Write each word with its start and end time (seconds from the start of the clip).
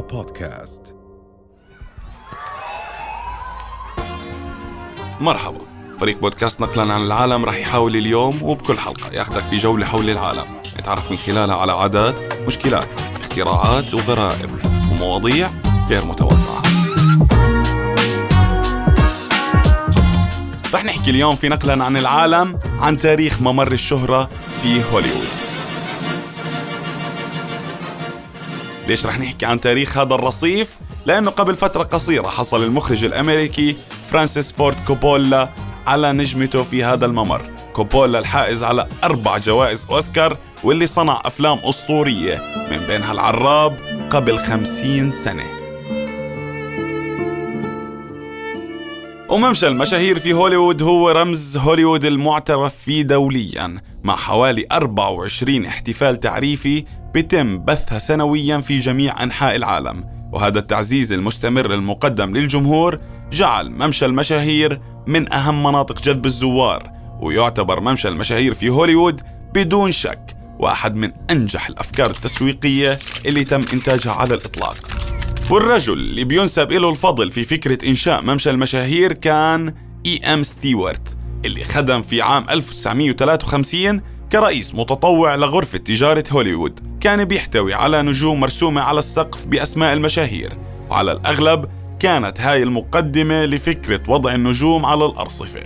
بودكاست 0.00 0.94
مرحبا. 5.20 5.60
فريق 6.00 6.18
بودكاست 6.18 6.60
نقلا 6.60 6.94
عن 6.94 7.02
العالم 7.02 7.44
رح 7.44 7.56
يحاول 7.56 7.96
اليوم 7.96 8.42
وبكل 8.42 8.78
حلقة 8.78 9.10
ياخدك 9.12 9.42
في 9.42 9.56
جولة 9.56 9.86
حول 9.86 10.10
العالم. 10.10 10.44
نتعرف 10.78 11.10
من 11.10 11.16
خلالها 11.16 11.56
على 11.56 11.72
عادات 11.72 12.14
مشكلات 12.46 12.88
اختراعات 13.20 13.94
وغرائب 13.94 14.50
ومواضيع 14.92 15.50
غير 15.88 16.04
متوقعة. 16.04 16.62
رح 20.74 20.84
نحكي 20.84 21.10
اليوم 21.10 21.36
في 21.36 21.48
نقلا 21.48 21.84
عن 21.84 21.96
العالم 21.96 22.58
عن 22.80 22.96
تاريخ 22.96 23.42
ممر 23.42 23.72
الشهرة 23.72 24.30
في 24.62 24.82
هوليوود. 24.92 25.35
ليش 28.88 29.06
رح 29.06 29.18
نحكي 29.18 29.46
عن 29.46 29.60
تاريخ 29.60 29.98
هذا 29.98 30.14
الرصيف؟ 30.14 30.76
لأنه 31.06 31.30
قبل 31.30 31.56
فترة 31.56 31.82
قصيرة 31.82 32.28
حصل 32.28 32.62
المخرج 32.64 33.04
الأمريكي 33.04 33.76
فرانسيس 34.10 34.52
فورد 34.52 34.76
كوبولا 34.86 35.48
على 35.86 36.12
نجمته 36.12 36.62
في 36.62 36.84
هذا 36.84 37.06
الممر 37.06 37.42
كوبولا 37.72 38.18
الحائز 38.18 38.62
على 38.62 38.86
أربع 39.04 39.38
جوائز 39.38 39.86
أوسكار 39.90 40.36
واللي 40.64 40.86
صنع 40.86 41.22
أفلام 41.24 41.58
أسطورية 41.58 42.42
من 42.70 42.78
بينها 42.86 43.12
العراب 43.12 43.76
قبل 44.10 44.38
خمسين 44.38 45.12
سنة 45.12 45.65
وممشى 49.28 49.68
المشاهير 49.68 50.18
في 50.18 50.32
هوليوود 50.32 50.82
هو 50.82 51.10
رمز 51.10 51.56
هوليوود 51.56 52.04
المعترف 52.04 52.74
فيه 52.74 53.02
دوليا 53.02 53.80
مع 54.04 54.16
حوالي 54.16 54.66
24 54.72 55.64
احتفال 55.64 56.20
تعريفي 56.20 56.84
بتم 57.14 57.64
بثها 57.64 57.98
سنويا 57.98 58.58
في 58.58 58.78
جميع 58.78 59.22
أنحاء 59.22 59.56
العالم. 59.56 60.04
وهذا 60.32 60.58
التعزيز 60.58 61.12
المستمر 61.12 61.74
المقدم 61.74 62.36
للجمهور 62.36 62.98
جعل 63.32 63.70
ممشى 63.70 64.06
المشاهير 64.06 64.80
من 65.06 65.32
أهم 65.32 65.62
مناطق 65.62 66.02
جذب 66.02 66.26
الزوار 66.26 66.90
ويعتبر 67.20 67.80
ممشى 67.80 68.08
المشاهير 68.08 68.54
في 68.54 68.68
هوليوود 68.68 69.20
بدون 69.54 69.92
شك 69.92 70.36
واحد 70.58 70.94
من 70.96 71.12
أنجح 71.30 71.68
الأفكار 71.68 72.10
التسويقية 72.10 72.98
اللي 73.26 73.44
تم 73.44 73.60
إنتاجها 73.72 74.12
على 74.12 74.34
الإطلاق. 74.34 74.76
والرجل 75.50 75.92
اللي 75.92 76.24
بينسب 76.24 76.72
له 76.72 76.90
الفضل 76.90 77.30
في 77.30 77.44
فكرة 77.44 77.88
إنشاء 77.88 78.22
ممشى 78.22 78.50
المشاهير 78.50 79.12
كان 79.12 79.74
إي 80.06 80.18
أم 80.18 80.42
ستيوارت 80.42 81.16
اللي 81.44 81.64
خدم 81.64 82.02
في 82.02 82.22
عام 82.22 82.46
1953 82.50 84.00
كرئيس 84.32 84.74
متطوع 84.74 85.34
لغرفة 85.34 85.78
تجارة 85.78 86.24
هوليوود. 86.30 86.80
كان 87.00 87.24
بيحتوي 87.24 87.74
على 87.74 88.02
نجوم 88.02 88.40
مرسومة 88.40 88.82
على 88.82 88.98
السقف 88.98 89.46
بأسماء 89.46 89.92
المشاهير. 89.92 90.52
وعلى 90.90 91.12
الأغلب 91.12 91.66
كانت 92.00 92.40
هاي 92.40 92.62
المقدمة 92.62 93.44
لفكرة 93.44 94.00
وضع 94.08 94.34
النجوم 94.34 94.86
على 94.86 95.06
الأرصفة. 95.06 95.62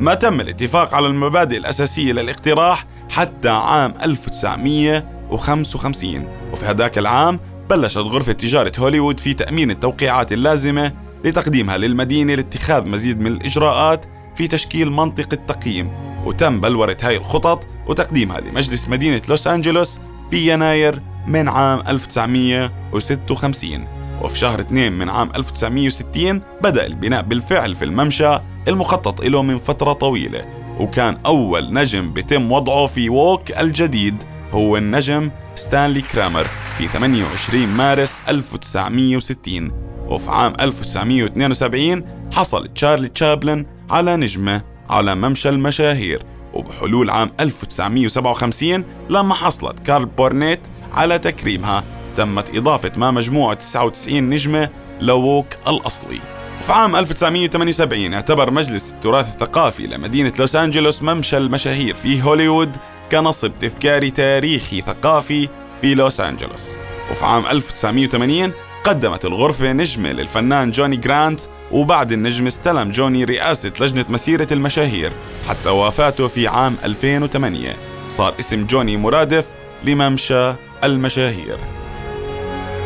ما 0.00 0.14
تم 0.14 0.40
الاتفاق 0.40 0.94
على 0.94 1.06
المبادئ 1.06 1.58
الأساسية 1.58 2.12
للاقتراح 2.12 2.86
حتى 3.10 3.48
عام 3.48 3.94
1955 4.02 6.28
وفي 6.52 6.64
هذاك 6.64 6.98
العام 6.98 7.40
بلشت 7.70 7.98
غرفة 7.98 8.32
تجارة 8.32 8.72
هوليوود 8.78 9.20
في 9.20 9.34
تأمين 9.34 9.70
التوقيعات 9.70 10.32
اللازمة 10.32 10.92
لتقديمها 11.24 11.76
للمدينة 11.76 12.34
لاتخاذ 12.34 12.88
مزيد 12.88 13.20
من 13.20 13.26
الإجراءات 13.26 14.04
في 14.36 14.48
تشكيل 14.48 14.90
منطقة 14.90 15.38
تقييم. 15.48 15.90
وتم 16.24 16.60
بلورة 16.60 16.96
هاي 17.02 17.16
الخطط 17.16 17.66
وتقديمها 17.86 18.40
لمجلس 18.40 18.88
مدينة 18.88 19.22
لوس 19.28 19.46
أنجلوس 19.46 20.00
في 20.30 20.52
يناير 20.52 21.00
من 21.26 21.48
عام 21.48 21.82
1956 21.88 23.86
وفي 24.22 24.38
شهر 24.38 24.60
2 24.60 24.92
من 24.92 25.08
عام 25.08 25.30
1960 25.36 26.42
بدأ 26.62 26.86
البناء 26.86 27.22
بالفعل 27.22 27.74
في 27.76 27.84
الممشى 27.84 28.38
المخطط 28.68 29.24
له 29.24 29.42
من 29.42 29.58
فترة 29.58 29.92
طويلة. 29.92 30.44
وكان 30.80 31.18
أول 31.26 31.72
نجم 31.74 32.12
بتم 32.12 32.52
وضعه 32.52 32.86
في 32.86 33.08
ووك 33.08 33.50
الجديد 33.50 34.16
هو 34.52 34.76
النجم 34.76 35.30
ستانلي 35.58 36.00
كرامر 36.00 36.46
في 36.78 36.88
28 36.88 37.66
مارس 37.66 38.20
1960 38.28 39.70
وفي 40.06 40.30
عام 40.30 40.54
1972 40.60 42.04
حصل 42.32 42.68
تشارلي 42.68 43.08
تشابلن 43.08 43.66
على 43.90 44.16
نجمة 44.16 44.62
على 44.90 45.14
ممشى 45.14 45.48
المشاهير. 45.48 46.22
وبحلول 46.54 47.10
عام 47.10 47.30
1957 47.40 48.84
لما 49.10 49.34
حصلت 49.34 49.78
كارول 49.78 50.06
بورنيت 50.06 50.60
على 50.92 51.18
تكريمها 51.18 51.84
تمت 52.16 52.56
إضافة 52.56 52.92
ما 52.96 53.10
مجموعه 53.10 53.54
99 53.54 54.30
نجمة 54.30 54.68
ل 55.00 55.09
walk 55.09 55.46
الأصلي. 55.68 56.20
في 56.62 56.72
عام 56.72 56.96
1978 56.96 58.14
اعتبر 58.14 58.50
مجلس 58.50 58.92
التراث 58.92 59.34
الثقافي 59.34 59.86
لمدينة 59.86 60.32
لوس 60.38 60.56
أنجلوس 60.56 61.02
ممشى 61.02 61.36
المشاهير 61.36 61.94
في 61.94 62.22
هوليوود 62.22 62.76
كنصب 63.12 63.52
تذكاري 63.60 64.10
تاريخي 64.10 64.80
ثقافي 64.80 65.48
في 65.80 65.94
لوس 65.94 66.20
أنجلوس. 66.20 66.76
وفي 67.10 67.24
عام 67.24 67.46
1980 67.46 68.52
قدمت 68.84 69.24
الغرفة 69.24 69.72
نجمة 69.72 70.12
للفنان 70.12 70.70
جوني 70.70 70.96
جرانت 70.96 71.40
وبعد 71.72 72.12
النجمة 72.12 72.46
استلم 72.46 72.90
جوني 72.90 73.24
رئاسة 73.24 73.72
لجنة 73.80 74.04
مسيرة 74.08 74.46
المشاهير 74.52 75.12
حتى 75.48 75.68
وفاته 75.68 76.26
في 76.28 76.48
عام 76.48 76.76
2008 76.84 77.76
صار 78.08 78.34
اسم 78.38 78.66
جوني 78.66 78.96
مرادف 78.96 79.46
لممشى 79.84 80.52
المشاهير. 80.84 81.58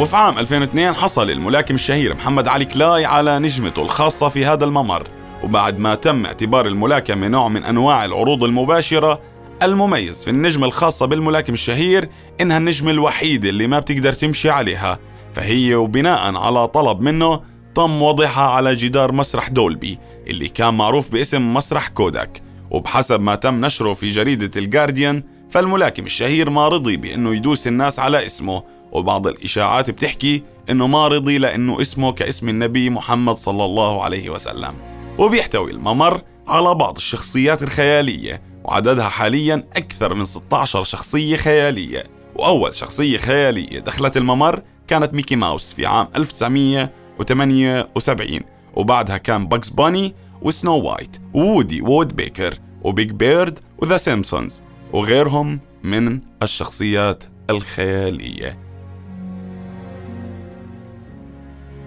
وفي 0.00 0.16
عام 0.16 0.38
2002 0.38 0.92
حصل 0.92 1.30
الملاكم 1.30 1.74
الشهير 1.74 2.14
محمد 2.14 2.48
علي 2.48 2.64
كلاي 2.64 3.04
على 3.04 3.38
نجمته 3.38 3.82
الخاصة 3.82 4.28
في 4.28 4.44
هذا 4.44 4.64
الممر. 4.64 5.02
وبعد 5.42 5.78
ما 5.78 5.94
تم 5.94 6.26
اعتبار 6.26 6.66
الملاكمة 6.66 7.28
نوع 7.28 7.48
من 7.48 7.64
أنواع 7.64 8.04
العروض 8.04 8.44
المباشرة 8.44 9.20
المميز 9.62 10.24
في 10.24 10.30
النجمة 10.30 10.66
الخاصة 10.66 11.06
بالملاكم 11.06 11.52
الشهير 11.52 12.08
إنها 12.40 12.58
النجمة 12.58 12.90
الوحيدة 12.90 13.48
اللي 13.48 13.66
ما 13.66 13.78
بتقدر 13.78 14.12
تمشي 14.12 14.50
عليها 14.50 14.98
فهي 15.34 15.74
وبناء 15.74 16.36
على 16.36 16.68
طلب 16.68 17.00
منه 17.00 17.40
تم 17.74 18.02
وضعها 18.02 18.50
على 18.50 18.74
جدار 18.74 19.12
مسرح 19.12 19.48
دولبي 19.48 19.98
اللي 20.26 20.48
كان 20.48 20.74
معروف 20.74 21.12
باسم 21.12 21.54
مسرح 21.54 21.88
كوداك. 21.88 22.42
وبحسب 22.70 23.20
ما 23.20 23.34
تم 23.34 23.64
نشره 23.64 23.92
في 23.92 24.10
جريدة 24.10 24.60
الجارديان 24.60 25.22
فالملاكم 25.50 26.04
الشهير 26.04 26.50
ما 26.50 26.68
رضي 26.68 26.96
بأنه 26.96 27.34
يدوس 27.34 27.66
الناس 27.66 27.98
على 27.98 28.26
اسمه. 28.26 28.62
وبعض 28.92 29.26
الإشاعات 29.26 29.90
بتحكي 29.90 30.42
أنه 30.70 30.86
ما 30.86 31.08
رضي 31.08 31.38
لأنه 31.38 31.80
اسمه 31.80 32.12
كاسم 32.12 32.48
النبي 32.48 32.90
محمد 32.90 33.36
صلى 33.36 33.64
الله 33.64 34.02
عليه 34.04 34.30
وسلم. 34.30 34.74
وبيحتوي 35.18 35.70
الممر 35.70 36.20
على 36.48 36.74
بعض 36.74 36.96
الشخصيات 36.96 37.62
الخيالية 37.62 38.47
وعددها 38.68 39.08
حاليا 39.08 39.64
أكثر 39.76 40.14
من 40.14 40.24
16 40.24 40.84
شخصية 40.84 41.36
خيالية. 41.36 42.04
وأول 42.36 42.74
شخصية 42.74 43.18
خيالية 43.18 43.78
دخلت 43.78 44.16
الممر 44.16 44.62
كانت 44.88 45.14
ميكي 45.14 45.36
ماوس 45.36 45.74
في 45.74 45.86
عام 45.86 46.08
1978 46.16 48.40
وبعدها 48.74 49.16
كان 49.16 49.46
باغز 49.46 49.68
باني 49.68 50.14
وسنو 50.42 50.78
وايت 50.78 51.16
وودي 51.34 51.82
وودبيكر 51.82 52.54
وبيج 52.82 53.10
بيرد 53.10 53.58
وذا 53.78 53.96
سيمبسونز 53.96 54.62
وغيرهم 54.92 55.60
من 55.82 56.20
الشخصيات 56.42 57.24
الخيالية. 57.50 58.58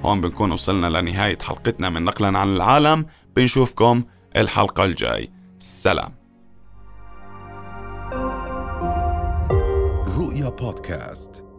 هون 0.05 0.21
بنكون 0.21 0.51
وصلنا 0.51 0.87
لنهاية 0.87 1.37
حلقتنا 1.41 1.89
من 1.89 2.03
نقلا 2.03 2.39
عن 2.39 2.55
العالم. 2.55 3.05
بنشوفكم 3.35 4.03
الحلقة 4.35 4.85
الجاي. 4.85 5.31
سلام. 5.59 6.20
رؤيا 10.41 10.49
بودكاست 10.49 11.50